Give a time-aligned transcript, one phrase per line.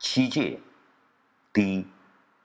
[0.00, 0.58] 七戒：
[1.52, 1.86] 第一，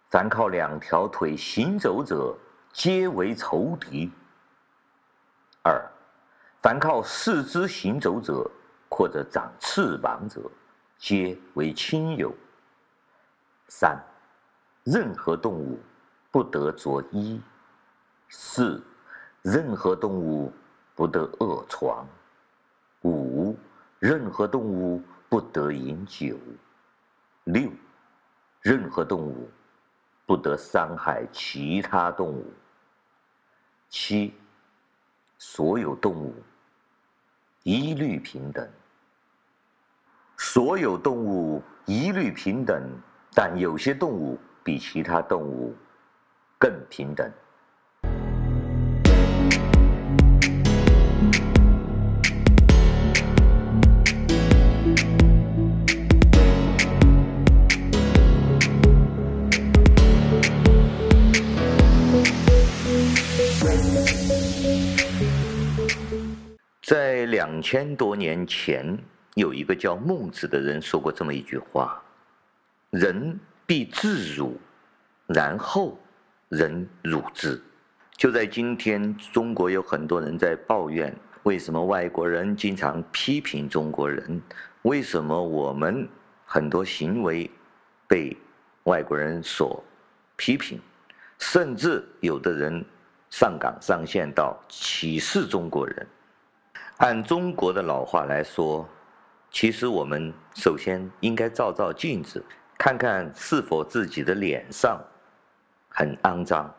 [0.09, 2.37] 凡靠两条腿行走者，
[2.73, 4.11] 皆为仇敌；
[5.63, 5.81] 二，
[6.61, 8.51] 凡靠四肢行走者，
[8.89, 10.41] 或者长翅膀者，
[10.97, 12.29] 皆为亲友；
[13.69, 13.97] 三，
[14.83, 15.79] 任何动物
[16.31, 17.39] 不得着衣；
[18.27, 18.83] 四，
[19.41, 20.51] 任何动物
[20.93, 22.05] 不得卧床；
[23.03, 23.57] 五，
[23.99, 26.35] 任何动物不得饮酒；
[27.45, 27.71] 六，
[28.61, 29.49] 任何动物
[30.25, 32.43] 不得伤害其他动物；
[33.87, 34.33] 七，
[35.37, 36.33] 所有动物
[37.63, 38.67] 一律平等。
[40.37, 42.83] 所有动物一律平等，
[43.33, 45.75] 但有些动物比其他动物
[46.57, 47.31] 更平等。
[67.45, 68.97] 两千多年前。
[69.35, 72.01] 有一个叫孟子的人说过这么一句话
[72.89, 74.57] ：“人必自辱，
[75.27, 75.99] 然后
[76.47, 77.61] 人辱之。”
[78.15, 84.41] 就在今天，中国有很多人在抱怨，为什么外国人经常批评中国人？
[84.83, 86.07] 为什么我们
[86.45, 87.51] 很多行为
[88.07, 88.35] 被
[88.85, 89.83] 外国人所
[90.37, 90.79] 批评？
[91.39, 92.83] 甚至有的人
[93.29, 96.07] 上纲上线到歧视中国人。
[96.97, 98.87] 按中国的老话来说，
[99.51, 102.41] 其实我们首先应该照照镜子，
[102.77, 104.97] 看看是否自己的脸上
[105.89, 106.73] 很肮脏。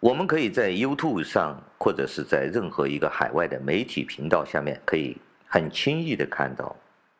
[0.00, 6.74] 我们可以在 YouTube 上，或者是在任何一个海外的媒体频道下面，可以很轻易的看到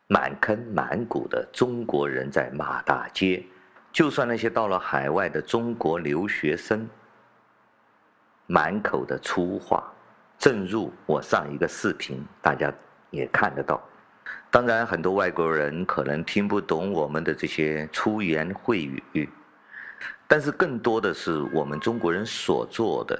[0.06, 3.44] 满坑满谷的中国人在骂大街。
[3.92, 6.88] 就算那些到了海外的中国留学生，
[8.46, 9.92] 满口的粗话。
[10.38, 12.72] 正如我上一个视频，大家。
[13.10, 13.80] 也看得到，
[14.50, 19.28] 当然很多外国人可能听不懂我们的这些粗言秽语，
[20.26, 23.18] 但是更多的是我们中国人所做的、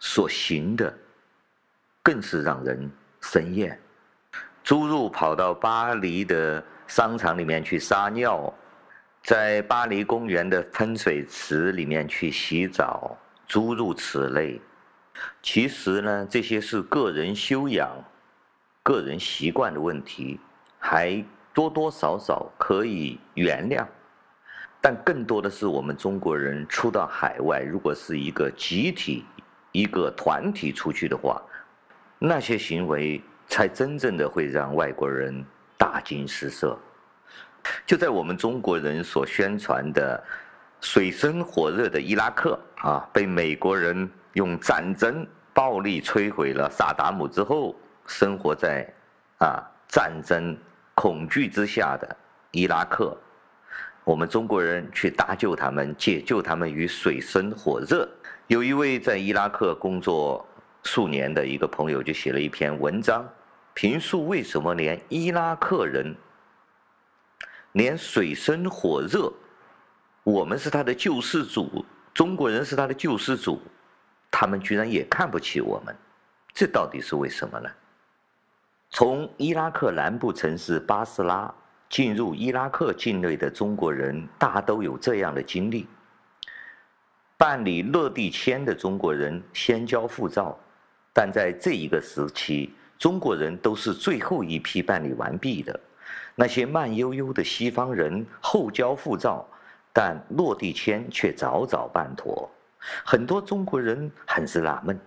[0.00, 0.92] 所行的，
[2.02, 2.90] 更是让人
[3.20, 3.78] 生厌。
[4.64, 8.52] 诸如跑到巴黎的商场里面去撒尿，
[9.22, 13.16] 在巴黎公园的喷水池里面去洗澡，
[13.46, 14.60] 诸如此类。
[15.42, 17.90] 其实呢，这些是个人修养。
[18.82, 20.40] 个人习惯的问题，
[20.78, 21.22] 还
[21.52, 23.86] 多多少少可以原谅，
[24.80, 29.26] 但更多的是我们中国人出到海外，如果是一个集体、
[29.70, 31.40] 一个团体出去的话，
[32.18, 35.44] 那些行为才真正的会让外国人
[35.76, 36.76] 大惊失色。
[37.86, 40.24] 就在我们中国人所宣传的
[40.80, 47.74] 水深火热的伊拉克啊，被美国人用战争暴力摧毁了萨达姆之后。
[48.06, 48.84] 生活在
[49.38, 50.56] 啊战争
[50.96, 52.16] 恐惧之下的
[52.50, 53.16] 伊拉克，
[54.02, 58.08] 我们中国人去搭救他们，解救他们于水深火热。
[58.48, 60.44] 有一位在伊拉克工作
[60.82, 63.24] 数年的一个朋友就写了一篇文章，
[63.74, 66.12] 评述为什么连伊拉克人，
[67.72, 69.32] 连水深火热，
[70.24, 73.62] 我们是他的救世主，中国人是他的救世主，
[74.30, 75.94] 他们居然也看不起我们，
[76.52, 77.70] 这到底是为什么呢？
[78.90, 81.52] 从伊拉克南部城市巴斯拉
[81.88, 85.86] 进入伊拉克境内的中国人，大都有这样的经历。
[87.36, 90.58] 办理落地签的中国人先交护照，
[91.12, 95.80] 但在这一个时期，中国人都是最后一批办理完毕的。
[96.34, 99.46] 那些慢悠悠的西方人后交护照，
[99.92, 102.50] 但落地签却早早办妥。
[103.04, 104.98] 很多中国人很是纳闷。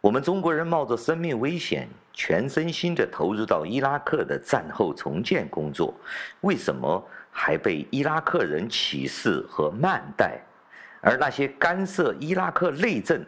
[0.00, 5.94] 我们中国人冒着生命危险，全身心地投入到伊拉克的战后重建工作，
[6.40, 10.40] 为什么还被伊拉克人歧视和慢待？
[11.02, 13.22] 而那些干涉伊拉克内政、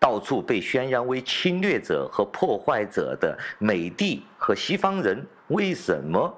[0.00, 6.36] 到处被宣扬为侵略者和破坏者的美帝和西方人，为什么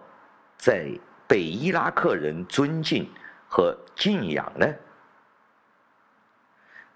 [0.58, 0.90] 在
[1.26, 3.08] 被伊拉克人尊敬
[3.48, 4.66] 和敬仰呢？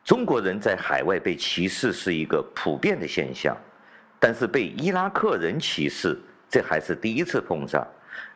[0.05, 3.57] 中国人在海外被歧视是一个普遍的现象，
[4.19, 6.19] 但是被伊拉克人歧视，
[6.49, 7.87] 这还是第一次碰上。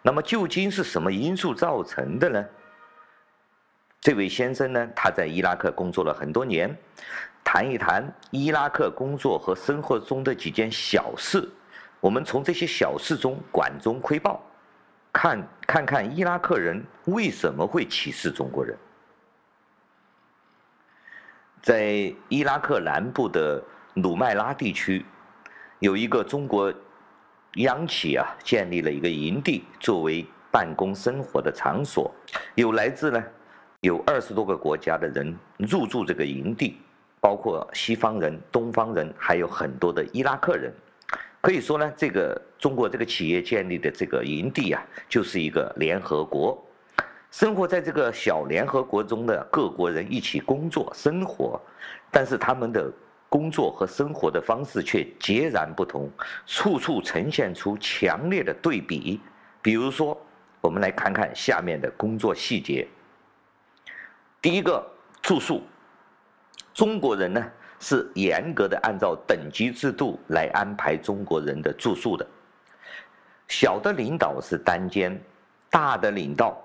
[0.00, 2.44] 那么究竟是什么因素造成的呢？
[4.00, 6.74] 这位先生呢，他在伊拉克工作了很多年，
[7.42, 11.48] 谈一谈伊拉克工作和生活中的几件小事。
[11.98, 14.40] 我们从这些小事中管中窥豹，
[15.12, 18.76] 看看看伊拉克人为什么会歧视中国人。
[21.66, 23.60] 在伊拉克南部的
[23.94, 25.04] 努麦拉地区，
[25.80, 26.72] 有一个中国
[27.54, 32.08] 央企啊，建立了一个营地作为办公生活的场所，
[32.54, 33.20] 有来自呢
[33.80, 36.78] 有二十多个国家的人入驻这个营地，
[37.20, 40.72] 包括西方人、东方人，还有很多的伊拉克人。
[41.40, 46.64] 可以说呢，这个中国这个企业建立的这个营地啊，就是一个联合国。
[47.36, 51.60] 生活在这个小联合国中的各国人一起工作生活，
[52.10, 52.90] 但是他们的。
[53.28, 56.08] 工作和生活的方式却截然不同，
[56.46, 59.20] 处处呈现出强烈的对比。
[59.60, 60.16] 比如说，
[60.60, 62.86] 我们来看看下面的工作细节。
[64.40, 64.80] 第一个，
[65.20, 65.60] 住宿。
[66.72, 67.44] 中国人呢
[67.80, 72.24] 是严格的按照等级制度来安排中国人的住宿的。
[73.48, 75.20] 小的领导是单间，
[75.68, 76.56] 大的领导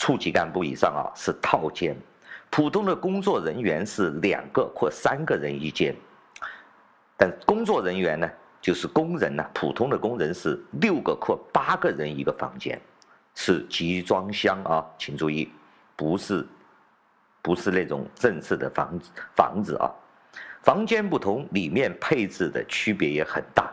[0.00, 1.94] 处级干部以上啊是套间，
[2.48, 5.94] 普通的工作人员是两个或三个人一间。
[7.18, 8.26] 但工作人员呢，
[8.62, 12.80] 就是工人呢，普通的工人是六个或八个人一个房间，
[13.34, 15.52] 是集装箱啊，请注意，
[15.96, 16.46] 不是，
[17.42, 19.90] 不是那种正式的房子房子啊。
[20.62, 23.70] 房间不同，里面配置的区别也很大。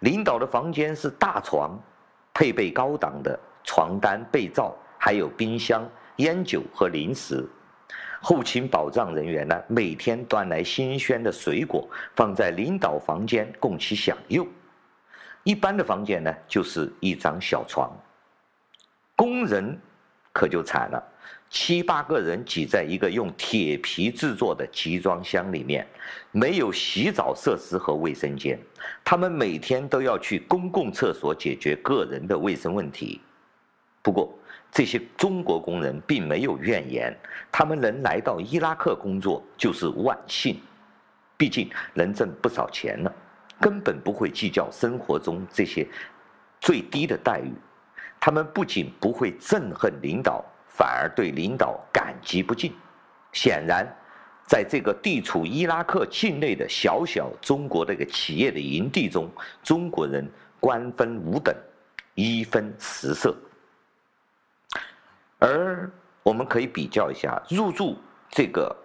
[0.00, 1.74] 领导的房间是大床，
[2.34, 4.76] 配备高档的床单、被罩，
[5.08, 7.42] 还有冰箱、烟酒和零食。
[8.20, 14.46] 后勤保障人员呢，每天端来新鲜的水果放在领导房间供其享用。
[15.44, 17.90] 一般的房间呢，就是一张小床。
[19.16, 19.80] 工人
[20.30, 21.02] 可就惨了，
[21.48, 25.86] 七八个人挤在一个用铁皮制作的集装箱里面，
[26.32, 28.60] 没有洗澡设施和卫生间，
[29.02, 33.22] 他们每天都要去公共厕所解决个人的卫生问题。
[34.02, 34.37] 不过，
[34.78, 37.12] 这些中国工人并没有怨言，
[37.50, 40.56] 他们能来到伊拉克工作就是万幸，
[41.36, 43.12] 毕竟能挣不少钱了，
[43.60, 45.84] 根本不会计较生活中这些
[46.60, 47.50] 最低的待遇。
[48.20, 52.72] 他们不仅不会憎恨领导，反而对领导感激不尽。
[53.32, 53.84] 显然，
[54.46, 59.28] 在这个地处伊拉克境内的小小中国这个企业的营地中，
[59.60, 60.24] 中国人
[60.60, 61.52] 官分五等，
[62.14, 63.36] 一分十色。
[65.38, 65.90] 而
[66.22, 67.96] 我们可以比较一下入驻
[68.28, 68.76] 这个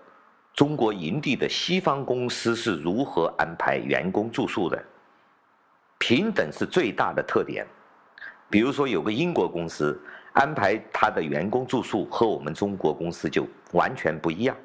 [0.53, 4.81] 中国营地的西方公司是如何安排员工住宿的。
[5.97, 7.65] 平等是最大的特点。
[8.49, 9.99] 比如说，有个英国公司
[10.33, 14.55] 安排他的员工住宿和我们中国公司就完全不一样。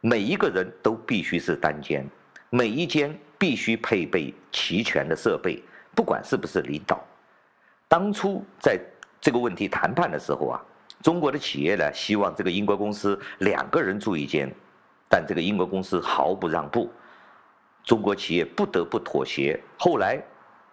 [0.00, 2.04] 每一个人都必须是单间，
[2.48, 5.62] 每一间必须配备齐全的设备，
[5.94, 7.00] 不管是不是领导。
[7.86, 8.80] 当初在
[9.20, 10.60] 这个问题谈判的时候啊。
[11.02, 14.52] 中国的企业呢，希望这个英国公司两个人住一间，
[15.08, 16.90] 但这个英国公司毫不让步，
[17.84, 19.58] 中国企业不得不妥协。
[19.78, 20.22] 后来，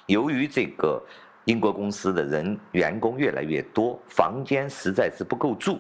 [0.06, 1.02] 由于这个
[1.46, 5.80] 英国公司的人员工越来越多，房间实在是不够住，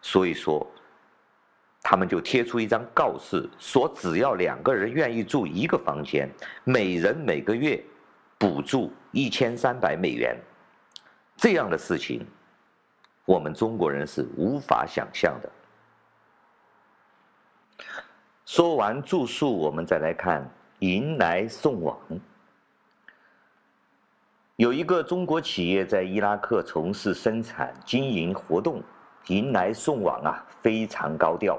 [0.00, 0.66] 所以说，
[1.82, 6.30] 他们就贴出一张告示，说只要两个人愿意住一个房间，
[6.64, 7.78] 每人每个月
[8.38, 10.34] 补助一千三百美元。
[11.36, 12.26] 这样的事情。
[13.32, 15.48] 我们中国人是无法想象的。
[18.44, 20.46] 说完住宿，我们再来看
[20.80, 21.98] 迎来送往。
[24.56, 28.82] 有一个中国企业在伊拉克从事生产经营活动，
[29.28, 31.58] 迎来送往啊，非常高调。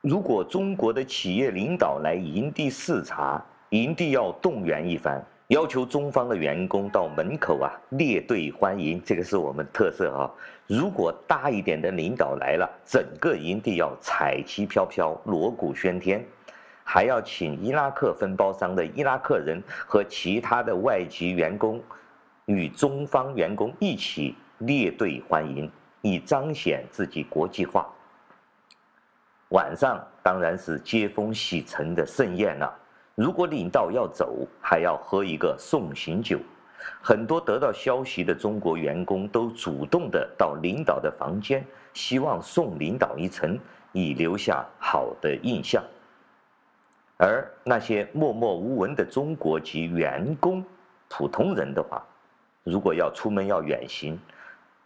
[0.00, 5.24] 如果中国的企业领导来营地视察，营地要动员一番。
[5.50, 10.30] 要求中方的员工到门口啊列队欢迎，这个是我们特色啊。
[10.68, 16.24] 如果大一点的领导来了，整个营地要彩旗飘飘、锣鼓喧天，
[16.84, 21.82] 还要请伊拉克分包商的伊拉克人和其他的外籍员工
[22.44, 25.68] 与中方员工一起列队欢迎，
[26.00, 27.88] 以彰显自己国际化。
[29.48, 32.72] 晚上当然是接风洗尘的盛宴了。
[33.20, 36.40] 如果领导要走，还要喝一个送行酒。
[37.02, 41.62] 很多得到消息的中国员工都主动的到领导的房间，
[41.92, 43.58] 希望送领导一程，
[43.92, 45.84] 以留下好的印象。
[47.18, 50.64] 而那些默默无闻的中国籍员工、
[51.06, 52.02] 普通人的话，
[52.64, 54.18] 如果要出门要远行，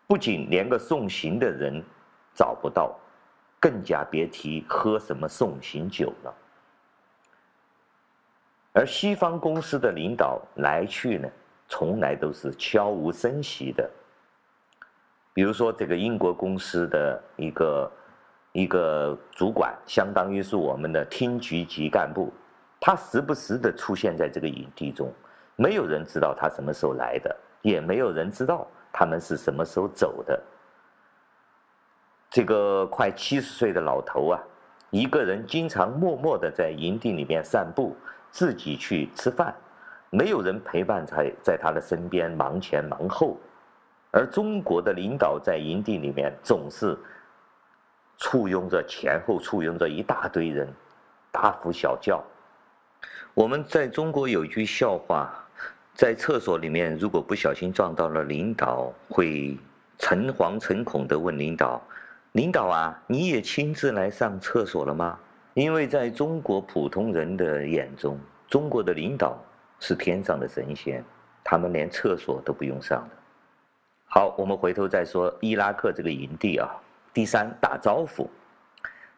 [0.08, 1.80] 不仅连个送行的人
[2.34, 2.98] 找不到，
[3.60, 6.34] 更加别提喝什么送行酒了。
[8.74, 11.28] 而西方公司的领导来去呢，
[11.68, 13.88] 从来都是悄无声息的。
[15.32, 17.92] 比如说这个英国公司的一个
[18.52, 22.32] 一个主管，相当于是我们的厅局级干部，
[22.80, 25.12] 他时不时的出现在这个营地中，
[25.54, 30.42] 没有人知道他什么时候来的，也没有人知道他们是什么时候走的。
[32.28, 34.42] 这个快七十岁的老头啊，
[34.90, 37.96] 一个人经常默默的在营地里面散步，
[38.34, 39.54] 自己去吃饭，
[40.10, 43.38] 没有人陪伴在在他的身边忙前忙后。
[44.10, 46.98] 而中国的领导在营地里面总是
[48.16, 50.68] 簇拥着前后簇拥着一大堆人，
[51.30, 52.20] 大呼小叫。
[53.34, 55.32] 我们在中国有一句笑话，
[55.94, 59.56] 在厕所里面如果不小心撞到了领导，会
[59.96, 61.80] 诚惶诚恐地问领导
[62.32, 65.16] ：“领导啊，你也亲自来上厕所了吗？”
[65.54, 68.18] 因为在中国普通人的眼中，
[68.48, 69.40] 中国的领导
[69.78, 71.02] 是天上的神仙，
[71.44, 73.16] 他们连厕所都不用上的。
[74.06, 76.68] 好，我们回头再说伊拉克这个营地啊。
[77.12, 78.28] 第三，打招呼，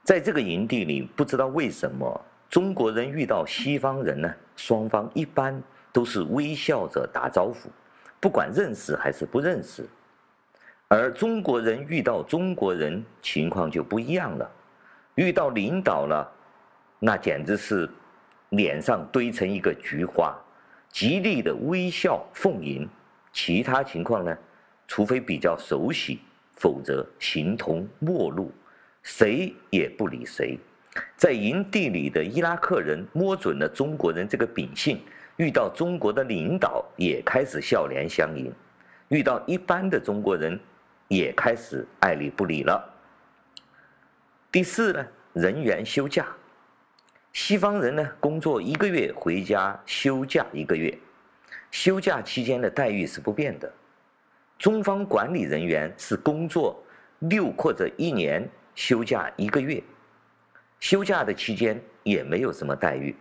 [0.03, 5.59] 在这个营地里，不知道为什么中国人遇到西方人呢，双方一般
[5.91, 7.71] 都是微笑着打招呼，
[8.21, 9.89] 不管认识还是不认识。
[10.89, 14.51] 而中国人遇到中国人，情况就不一样了。
[15.17, 16.31] 遇到领导了，
[16.99, 17.89] 那简直是
[18.51, 20.37] 脸上堆成一个菊花，
[20.91, 22.89] 极力的微笑奉迎。
[23.33, 24.37] 其他情况呢？
[24.87, 26.21] 除非比较熟悉，
[26.53, 28.53] 否则形同陌路，
[29.03, 30.59] 谁也不理谁。
[31.17, 35.01] 在营地里的伊拉克人摸准了中国人这个秉性，
[35.37, 38.53] 遇到中国的领导也开始笑脸相迎，
[39.09, 40.59] 遇到一般的中国人
[41.09, 42.96] 也开始爱理不理了。
[44.57, 46.27] 第四呢，人员休假，
[47.35, 50.99] 西方人呢工作一个月回家休假一个月，
[51.71, 53.71] 休假期间的待遇是不变的。
[54.59, 56.83] 中方管理人员是工作
[57.19, 59.85] 六或者一年休假一个月，
[60.81, 63.15] 休假的期间也没有什么待遇。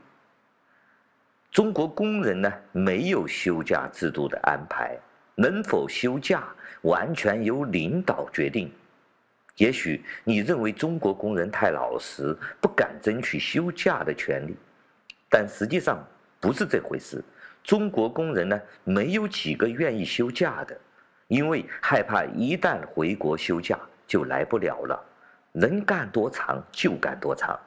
[1.52, 4.98] 中国工人呢，没有休假制度的安排，
[5.36, 6.48] 能否休假
[6.84, 8.72] 完全由领导决定。
[9.58, 14.56] 也许你认为中国工人太老实，不敢争取休假的权利，
[15.30, 16.06] 但实际上
[16.40, 17.24] 不是这回事。
[17.64, 20.78] 中国工人呢，没有几个愿意休假的。
[21.28, 25.04] 因为害怕一旦回国休假就来不了了，
[25.52, 27.60] 能干多长就干多长。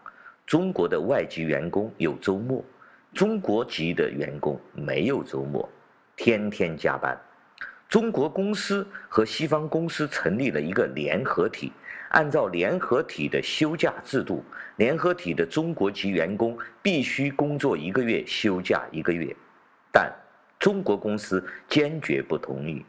[0.46, 2.64] 中国的外籍员工有周末，
[3.12, 5.68] 中国籍的员工没有周末，
[6.14, 7.18] 天天加班。
[7.88, 11.72] 中国公司和西方公司成立了一个联合体，
[12.10, 14.44] 按照联合体的休假制度，
[14.76, 19.34] 联合体的中国籍员工必须工作一个月休假一个月，
[19.90, 20.12] 但
[20.58, 22.84] 中国公司坚决不同意。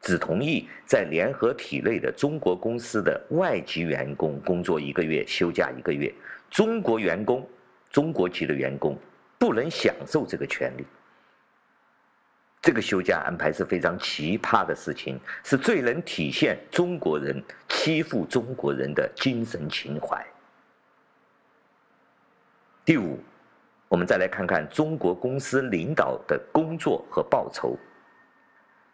[0.00, 6.12] 只同意在联合体内的中国公司的外籍员工工作一个月，休假一个月。
[6.50, 7.48] 中国员工，
[7.90, 8.96] 中国籍的员工
[9.38, 10.84] 不能享受这个权利。
[12.68, 20.22] 这个休假安排是非常奇葩的事情，是最能体现中国人欺负中国人的精神情怀。
[22.84, 23.18] 第五，
[23.88, 27.74] 我们再来看看中国公司领导的工作和报酬。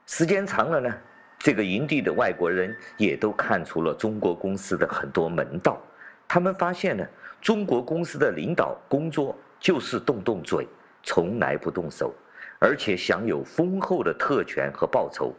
[0.07, 0.95] 时间长了呢，
[1.41, 5.83] 这个营地的外国人也都看出了中国公司的很多门道。
[6.29, 7.05] 他们发现呢，
[7.41, 10.65] 中国公司的领导工作就是动动嘴，
[11.03, 12.15] 从来不动手，
[12.59, 15.35] 而且享有丰厚的特权和报酬，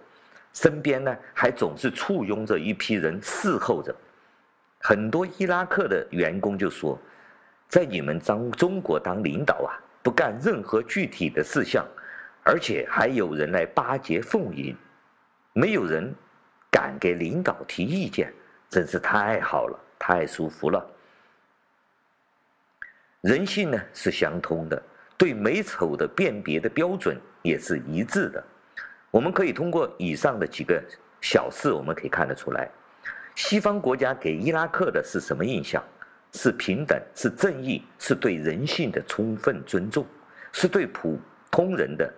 [0.54, 3.96] 身边呢还总是簇拥着一批人侍候着。
[4.80, 7.00] 很多伊拉克的员工就说，
[7.68, 11.86] 在你们当中国当领导啊，不干任何具体的事项。
[12.48, 14.78] 而且还有人来巴结奉迎，
[15.54, 16.14] 没有人
[16.70, 18.32] 敢给领导提意见，
[18.70, 20.86] 真是太好了，太舒服了。
[23.22, 24.80] 人性呢是相通的，
[25.18, 28.44] 对美丑的辨别的标准也是一致的。
[29.12, 30.84] 我们可以通过以上的几个
[31.22, 32.70] 小事，我们可以看得出来，
[33.36, 35.84] 西方国家给伊拉克的是什么印象？
[36.34, 40.06] 是平等，是正义，是对人性的充分尊重，
[40.52, 41.18] 是对普
[41.50, 42.14] 通人的。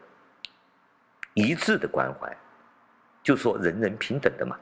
[1.36, 2.36] 一致的关怀，
[3.22, 4.58] 就说人人平等的嘛。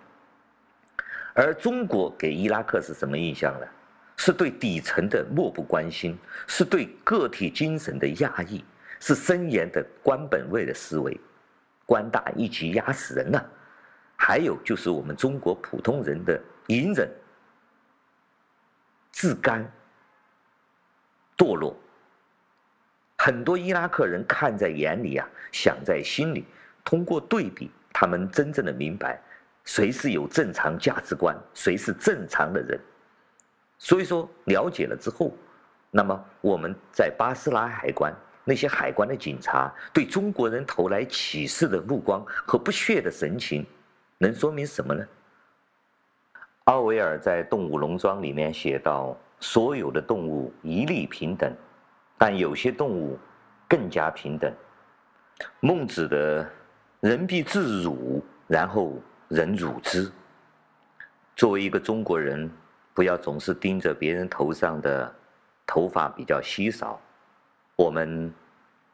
[1.33, 3.67] 而中国给伊拉克是什么印象呢？
[4.17, 6.17] 是对底层的漠不关心，
[6.47, 8.63] 是对个体精神的压抑，
[8.99, 11.19] 是森严的官本位的思维，
[11.85, 13.43] 官大一级压死人呐、
[14.15, 17.09] 还有就是我们中国普通人的隐忍、
[19.11, 19.69] 自甘、
[21.37, 21.77] 堕落，
[23.17, 26.45] 很多伊拉克人看在眼里啊，想在心里。
[26.83, 29.19] 通过对比，他们真正的明白，
[29.63, 32.79] 谁是有正常价值观，谁是正常的人。
[33.77, 35.33] 所以说，了解了之后，
[35.91, 38.13] 那么我们在巴斯拉海关
[38.43, 43.65] 那些海关的警察对中国人投来歧视的目光和不屑的神情，
[44.17, 45.05] 能说明什么呢？
[46.65, 51.53] 奥威尔在《动物农庄》里面写道：“所有的动物一律平等，
[52.17, 53.19] 但有些动物
[53.67, 54.51] 更加平等。”
[55.59, 56.49] 孟子的
[57.01, 58.93] “人必自辱，然后
[59.27, 60.11] 人辱之”。
[61.35, 62.49] 作为一个中国人，
[62.95, 65.13] 不要总是盯着别人头上的
[65.67, 66.99] 头发比较稀少，
[67.75, 68.33] 我们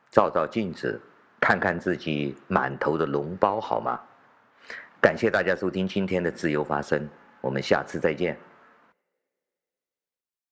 [0.09, 0.99] 照照镜子，
[1.39, 3.99] 看看自己满头的脓包，好吗？
[4.99, 7.07] 感谢大家收听今天的自由发声，
[7.41, 8.35] 我们下次再见。